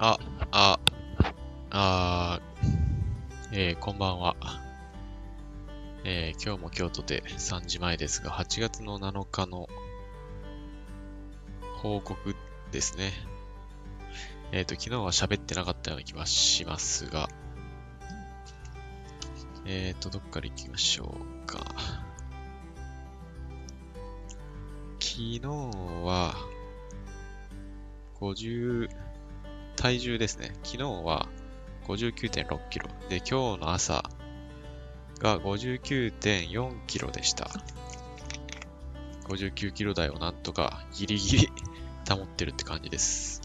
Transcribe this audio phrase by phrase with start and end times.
[0.00, 0.16] あ、
[0.52, 0.78] あ、
[1.70, 2.40] あ、
[3.50, 4.36] えー、こんばんは。
[6.04, 9.68] えー、今日も京都で3時前ですが、8月の7日の
[11.82, 12.36] 報告
[12.70, 13.10] ですね。
[14.52, 17.28] えっ、ー、と、昨日は喋ってなかったような気がしますが、
[19.66, 21.58] えっ、ー、と、どっから行きましょうか。
[25.00, 26.36] 昨日は、
[28.20, 29.07] 50、
[29.78, 30.50] 体重ですね。
[30.64, 31.28] 昨日は
[31.86, 32.88] 59.6キロ。
[33.08, 34.02] で、今日の朝
[35.20, 37.48] が59.4キロでした。
[39.28, 41.48] 59キロ台をなんとかギリギリ
[42.08, 43.40] 保ってるって感じです。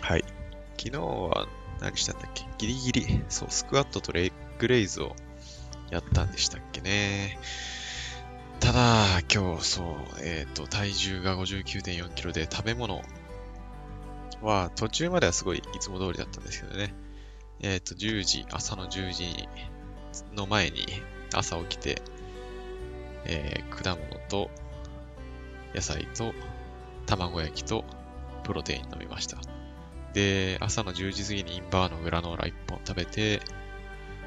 [0.00, 0.24] はい。
[0.78, 1.48] 昨日は
[1.80, 2.46] 何したんだっけ？
[2.58, 5.16] ギリギリ、そう、スクワットとレッグレイズを
[5.90, 7.38] やったんでしたっけね。
[8.60, 9.86] ただ、今日、そう、
[10.22, 13.02] えっ、ー、と、体重が59.4キロで、食べ物
[14.42, 16.94] は、途中まではすごいいつも通りだったんですけどね。
[17.60, 19.48] えっ、ー、と、10時、朝の10時
[20.34, 20.86] の前に、
[21.32, 22.02] 朝起きて、
[23.24, 24.50] えー、果物と、
[25.74, 26.34] 野菜と、
[27.06, 27.84] 卵焼きと、
[28.44, 29.38] プロテイン飲みました。
[30.12, 33.40] で、朝の10時過ぎにインバーのグラノーラ1本食べて、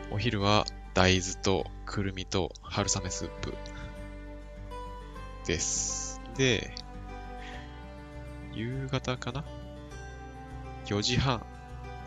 [0.09, 3.53] お昼は大豆とくるみと春雨スープ
[5.45, 6.21] です。
[6.37, 6.73] で、
[8.53, 9.43] 夕方かな
[10.85, 11.43] ?4 時半、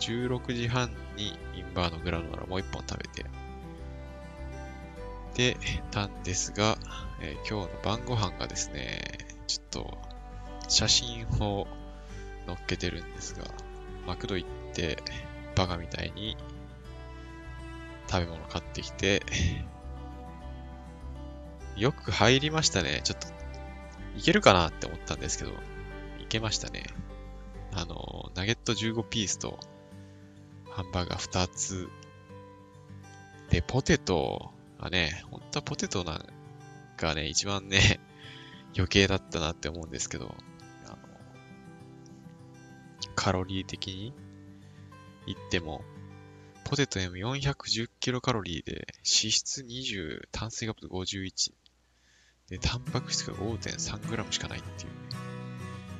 [0.01, 3.25] 16時半にインバーのグラノーラもう一本食べて、
[5.34, 5.57] で、
[5.91, 6.79] たんですが、
[7.20, 9.01] えー、今日の晩ご飯がですね、
[9.47, 9.98] ちょっと
[10.69, 11.67] 写真を
[12.47, 13.45] 載っけてるんですが、
[14.07, 14.98] マクド行って
[15.55, 16.37] バカみたいに
[18.09, 19.23] 食べ物買ってきて、
[21.77, 23.00] よく入りましたね。
[23.05, 23.28] ちょっと、
[24.16, 25.51] いけるかなって思ったんですけど、
[26.20, 26.84] いけましたね。
[27.73, 29.61] あの、ナゲット15ピースと、
[30.70, 31.89] ハンバーガー2つ。
[33.51, 36.27] で、ポテトがね、本当はポテトなん
[36.96, 38.01] かね、一番ね、
[38.74, 40.34] 余計だったなって思うんですけど、
[40.86, 40.96] あの、
[43.14, 44.14] カロリー的に
[45.27, 45.84] 言っても、
[46.64, 51.52] ポテト M410 キロカロリーで、脂質20、炭水化物51。
[52.48, 54.90] で、タンパク質が 5.3g しかないっていう。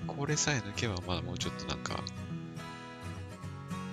[0.07, 1.97] これさえ抜けばまだもうちょっとなんか、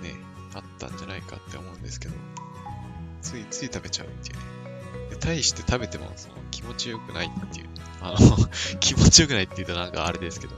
[0.02, 0.14] ね、
[0.54, 2.16] あったんじゃないかって思うんですけど、
[3.22, 4.44] ついつい食べちゃうっていうね。
[5.10, 7.70] で、対して食べてもその気持ちよくないっていう。
[8.02, 8.38] あの
[8.80, 10.56] 気持ちよくないって言うとなんかあれですけど、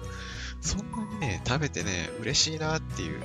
[0.61, 3.21] そんなにね、食べてね、嬉しいなっていう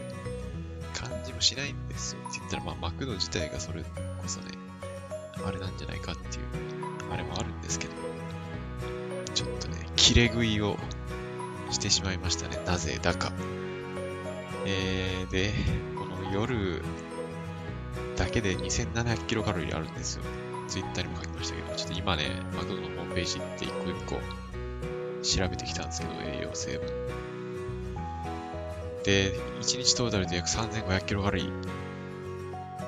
[0.94, 3.88] 感じもしないんですよって言ったら、まあ、マクド自体がそれこ
[4.26, 4.52] そね、
[5.44, 6.44] あれなんじゃないかっていう、
[7.12, 7.94] あれもあるんですけど、
[9.34, 10.76] ちょっとね、切れ食いを
[11.70, 12.62] してしまいましたね。
[12.66, 13.32] なぜだか。
[14.66, 15.52] えー、で、
[15.96, 16.82] この夜
[18.16, 20.22] だけで2700キロカロリーあるんですよ。
[20.68, 22.24] ツイッターにも書きましたけど、ちょっと今ね、
[22.54, 24.20] マクドのホームページ行って一個一個
[25.22, 26.86] 調べてきたんですけど、栄養成分。
[29.04, 31.50] で、1日トータルで約3500キロカロリー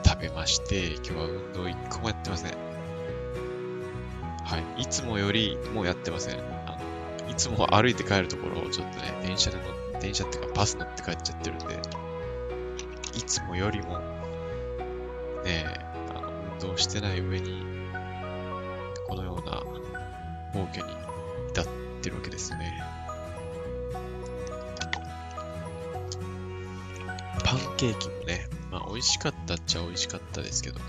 [0.05, 2.62] 食べまして、今日は運動1個もやってません。
[4.45, 4.83] はい。
[4.83, 6.41] いつもよりもうやってません。
[6.67, 6.79] あ
[7.25, 11.81] の、いつも歩いて帰るところをちょっとね、電車で乗電車っていうかバス乗って帰っちゃってるんで、
[13.15, 14.01] いつもよりも、
[15.45, 15.65] ね、
[16.11, 17.63] あの、運動してない上に、
[19.07, 19.63] このような
[20.53, 20.93] 暴挙に
[21.51, 21.67] 至っ
[22.03, 22.83] てるわけですね。
[27.45, 30.81] パンケーキもね、まあ美味しかったっちゃ美味しかったですけど、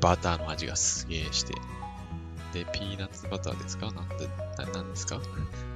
[0.00, 1.54] バターの味がすげえして、
[2.52, 5.20] で、ピーナッツバターですかなんで、ななんですか？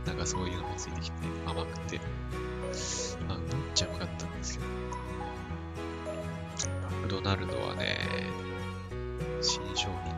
[0.06, 1.16] なんかそういうのもついてきて
[1.46, 2.00] 甘くて、
[3.28, 4.66] あ、めっちゃうまかったんですけど、
[6.96, 7.98] マクドナルドはね、
[9.42, 10.14] 新商品、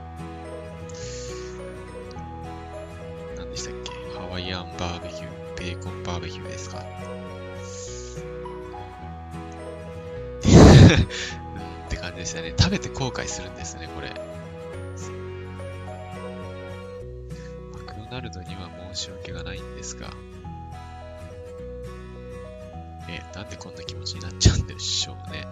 [3.36, 3.90] 何でしたっけ？
[4.18, 5.28] ハワイアンバーベキュー、
[5.58, 6.78] ベーコンバーベキューですか？
[6.84, 6.84] っ
[11.88, 12.54] て感じでしたね。
[12.58, 14.12] 食べて後悔するんですね、これ。
[18.14, 20.08] ナルドには申し訳がないんですが、
[23.08, 25.44] え、なんでこんな気持ちになっちゃうんでしょうね。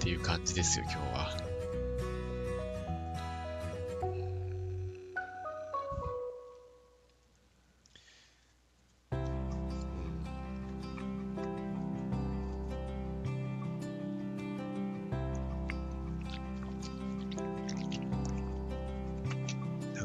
[0.00, 1.23] っていう感じですよ、今日は。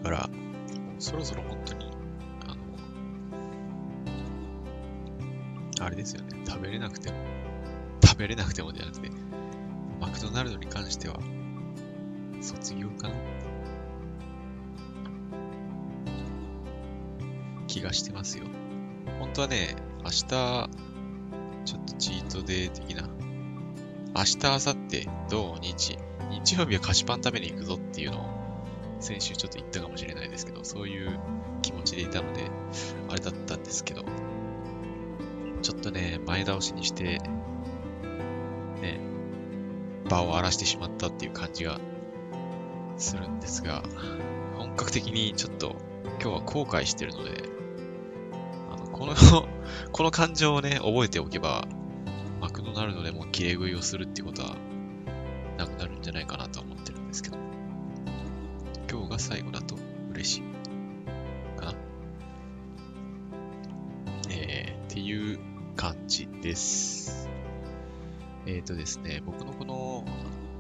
[0.10, 0.30] から、
[0.98, 1.92] そろそろ本当に、
[2.48, 2.56] あ
[5.80, 7.18] の、あれですよね、食べれなくても、
[8.04, 9.12] 食べれなくてもじゃなくて、
[10.02, 11.20] マクドナルドに関しては、
[12.42, 13.16] 卒業かな？
[17.68, 18.46] 気がしてますよ。
[19.20, 20.70] 本当はね、明日、ちょ
[21.78, 23.08] っとチートデー的な、
[24.16, 26.00] 明日、明後日、土日、
[26.32, 28.39] 日曜日は菓子パン食べに行くぞっていうのを、
[29.00, 31.20] 先週ちょっと言ったかもしれないですけど、そういう
[31.62, 32.44] 気持ちでいたので、
[33.10, 34.04] あれだったんですけど、
[35.62, 37.20] ちょっとね、前倒しにして、
[38.82, 39.00] ね、
[40.10, 41.80] 場を荒らしてしまったっていう感じが
[42.98, 43.84] するんですが、
[44.58, 45.76] 本格的にちょっと
[46.22, 47.44] 今日は後悔してるので、
[48.72, 49.16] あのこの
[49.92, 51.66] この感情をね、覚えておけば、
[52.42, 54.56] マクドナルドでも切れ食いをするってことは
[55.58, 56.62] なくなるんじゃないかなと
[59.20, 59.76] 最後だと
[60.12, 61.74] 嬉しいかな。
[64.30, 65.40] えー、っていう
[65.76, 67.30] 感じです。
[68.46, 70.06] えっ、ー、とですね、僕のこの、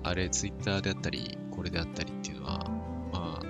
[0.04, 2.60] あれ、ツイッターであったり、これであったりっていうのは、
[3.12, 3.46] まあ、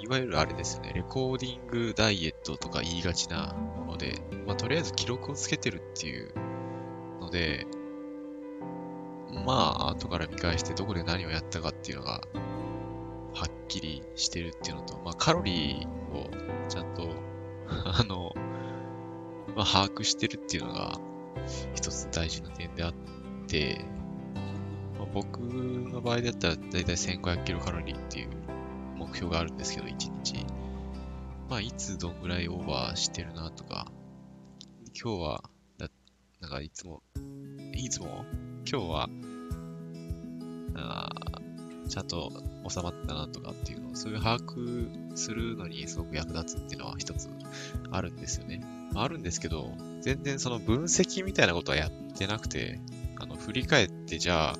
[0.00, 6.32] いわゆるあれですね、レコーディングダイエットとか言いがちなもので、まあ、とりあえず記録をつけてるっていう
[7.20, 7.66] ので、
[9.46, 12.22] まあ、後から見返してどこで何をやったかっていうのが、
[13.38, 16.28] はっきりしてるっていうのと、まあ、カロリーを
[16.68, 17.08] ちゃんと
[17.70, 18.32] あの、
[19.54, 20.98] まあ、把握してるっていうのが、
[21.72, 22.94] 一つ大事な点であっ
[23.46, 23.84] て、
[24.98, 28.28] まあ、僕の場合だったらだいたい1500キロカロリーっていう
[28.96, 29.90] 目標があるんですけど、1
[30.24, 30.44] 日。
[31.48, 33.86] まあ、いつどんぐらいオーバーしてるなとか、
[35.00, 35.44] 今日は、
[35.78, 35.88] だ
[36.40, 37.04] なんかいつも、
[37.72, 38.24] いつも、
[38.68, 39.08] 今日は、
[40.74, 41.08] あ
[41.88, 42.30] ちゃんと
[42.68, 47.28] 収まったなとかっていうのを、そういう把握するのにすごく役立つっていうのは一つ
[47.90, 48.62] あるんですよね。
[48.94, 52.80] あ、るんですけど、全然その分析みたいなことはやってなくて、
[53.18, 54.56] あの、振り返ってじゃあ、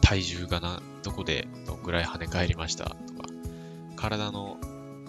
[0.00, 2.84] 体重がな、どこでどんぐらい跳ね返りました？
[2.84, 2.96] とか、
[3.96, 4.58] 体の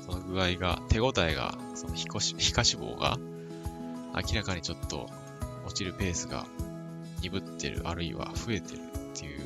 [0.05, 3.17] その具合が、手応えが、その皮下脂肪が
[4.13, 5.09] 明らかにちょっと
[5.65, 6.45] 落ちるペースが
[7.21, 9.39] 鈍ってる、あるいは増えてるっていう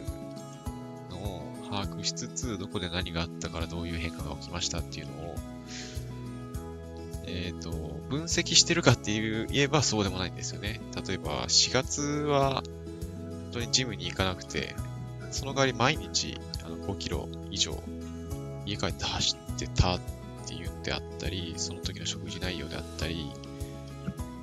[1.12, 5.36] のを把握しつつ、どこで何があったからどういう変化が起きましたっていうのを、
[7.26, 7.72] えっ、ー、と、
[8.10, 10.80] 分析してるかっていう言えばそうでもないんですよね。
[11.08, 14.76] 例えば、4月は、本当にジムに行かなくて、
[15.32, 17.82] その代わり毎日あの5キロ以上
[18.66, 20.00] 家帰って走ってたっ
[20.46, 23.32] ていうんであったり、その時の食事内容であったり、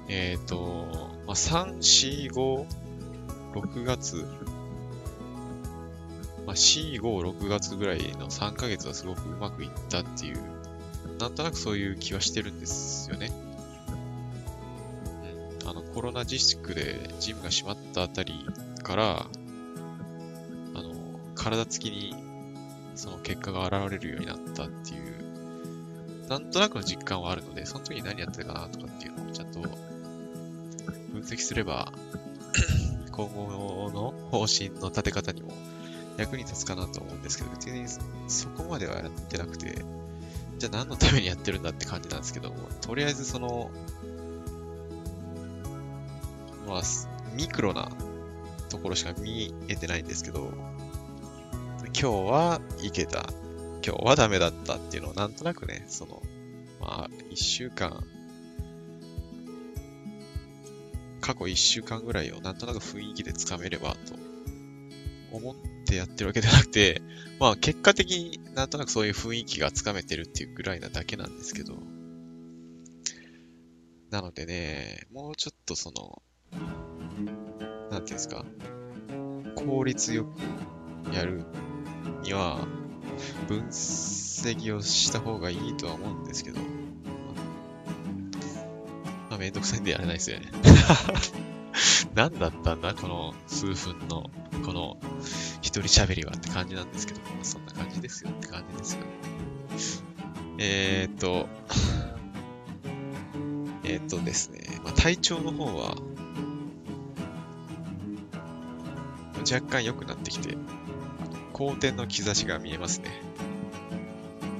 [0.08, 0.86] えっ、ー、と、
[1.26, 2.66] まあ、3、4、5、
[3.54, 4.26] 6月、
[6.46, 10.38] まあ、4、5、6月ぐらいの3ヶ月はすごくうまくいったっていう、
[11.18, 13.30] なんとなくそういう気はしてるんですよね。
[15.62, 15.68] うん。
[15.68, 18.46] あの、コロナ自粛でジムが閉まったあたり
[18.82, 19.26] から、
[20.74, 20.94] あの、
[21.34, 22.14] 体つきに
[22.94, 29.60] その結果が現れるようになったっていう、なんとなくの実感はあるので、その時に何やってたかなとかっていうのをちゃんと
[31.14, 31.92] 分析すれば
[33.12, 35.52] 今後の方針の立て方にも
[36.16, 37.86] 役に立つかなと思うんですけど、別に
[38.28, 39.84] そこまではやってなくて、
[40.58, 43.70] じゃあ何のためにやってるんだって感じなんですけども、とりあえずその、
[46.66, 46.82] まあ、
[47.34, 47.90] ミクロな
[48.68, 50.52] ところしか見えてないんですけど、
[51.86, 53.26] 今日はいけた、
[53.84, 56.22] 今日はダメだったっていうのをなんとなくね、その、
[56.80, 58.04] まあ、一週間
[61.24, 64.33] 過去1週間ぐらいをなんとなく雰囲気でつかめればと
[65.36, 65.54] 思っ
[65.86, 67.02] てやってるわけではなくて、
[67.40, 71.76] まあ結果的になんとなくそういう雰囲気がつかめてるっていうぐらいなだけなんですけど、
[74.10, 76.22] なのでね、もうちょっとその、
[77.90, 78.44] なんていうんですか、
[79.56, 81.44] 効率よくやる
[82.22, 82.66] には、
[83.48, 86.60] 分析をした方がいいとは思うんですけど、
[89.30, 90.50] まあ、めんどくさいんでやれないですよね。
[92.14, 94.30] 何だったんだこの数分の、
[94.64, 94.96] この
[95.60, 99.06] 一人喋りはって感じなんですけど、そんな感じですよって感じですよね。
[100.58, 101.48] えー、っと、
[103.82, 105.96] えー、っとですね、まあ、体調の方は、
[109.50, 110.56] 若干良くなってきて、
[111.52, 113.10] 好転の兆しが見えますね。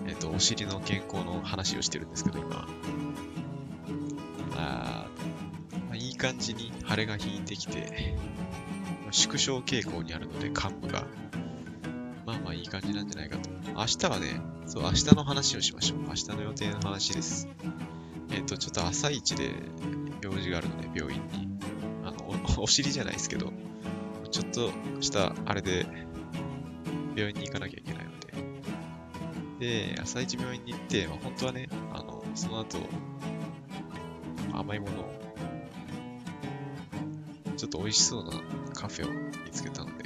[0.09, 2.67] えっ、と、お尻の健康の話をしてるんですけど、今。
[4.57, 5.04] あまあ、
[6.15, 8.17] い感じに腫れが引いてきて、
[9.11, 11.07] 縮小傾向にあるので、幹部が。
[12.27, 13.51] まあまあいい感じなんじゃないかと。
[13.75, 15.99] 明日はね、そう、明日の話をしましょう。
[16.09, 17.49] 明日の予定の話です。
[18.31, 19.51] えっ、と、ちょっと朝一で
[20.23, 21.49] 用事があるので、病院に。
[22.05, 23.53] あの、おお尻じゃないですけど、
[24.31, 25.87] ちょっとしたあれで、
[27.15, 28.11] 病院に行かなきゃいけないの
[29.59, 29.95] で。
[29.95, 32.79] で、朝一病院に行って、まあ、本当はね、あの、その後、
[34.53, 35.24] 甘いものを、
[37.57, 38.33] ちょっと美味しそうな
[38.75, 39.13] カフェを
[39.45, 40.05] 見つけたので、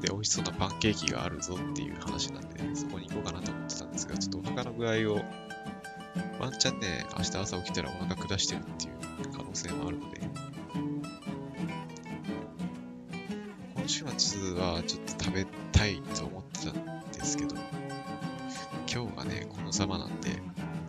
[0.00, 5.20] で、美味しそうなパンケーキがあるぞっていう話なんで、そこに行こうかなと思ってたんですが、ちょっとお腹の具合を、
[6.40, 8.92] ワンチャンね、明日朝起きたらお腹下してるっていう
[9.36, 10.20] 可能性もあるので、
[13.74, 17.54] 今週末はちょっと食べたいと思ってたんですけど、
[18.92, 20.30] 今日がね、このざまなんで、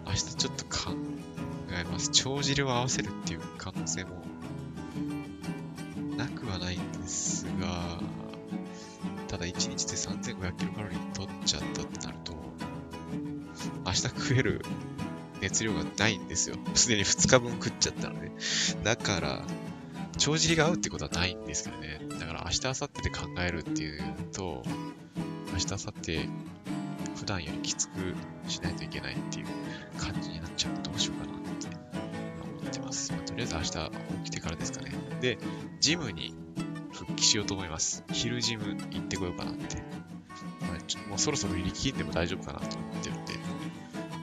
[0.06, 0.96] 明日ちょっと考
[1.77, 2.10] えます。
[2.12, 4.22] 帳尻を合わせるっていう可能性も
[6.22, 8.00] なくはないんですが、
[9.28, 12.34] ただ1日で3500キロカロリー取っちゃったってなると、
[13.86, 14.62] 明日食える
[15.42, 16.58] 熱量がないんですよ。
[16.75, 18.32] すでに2日分食っちゃったので。
[18.84, 19.46] だから、
[20.18, 22.00] 帳尻が合うってことはないんですけどね。
[22.20, 24.63] だから明日、明後日で考えるっていうと、
[25.54, 26.30] 明日、明後日、
[27.16, 27.94] 普段よりきつく
[28.48, 29.48] しないといけないっていう
[29.98, 31.41] 感じになっちゃうどうしようかな
[32.92, 33.12] ます。
[33.14, 34.92] まあとりあえず明日起きてからですかね。
[35.22, 35.38] で、
[35.80, 36.36] ジムに
[36.94, 38.04] 復帰しようと思います。
[38.12, 39.78] 昼ジム行ってこようかなって。
[40.62, 43.34] まあちょもうそろそろ入り切んでも大丈夫かなと思ってるんで、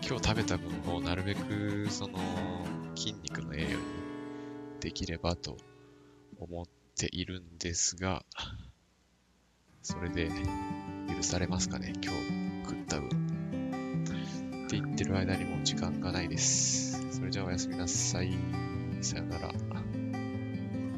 [0.07, 2.19] 今日食べた分をなるべくその
[2.95, 3.77] 筋肉の栄養に
[4.81, 5.57] できればと
[6.39, 8.25] 思っているんですが、
[9.83, 10.31] それで
[11.09, 13.09] 許されますかね、今日食った分。
[14.67, 16.88] って言ってる間にもう時間がないです。
[17.28, 18.38] それじゃあおやすみなさい。
[19.02, 19.68] さよなら。